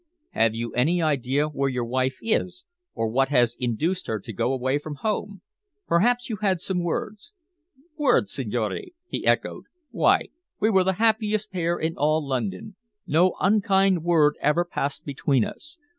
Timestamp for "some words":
6.59-7.33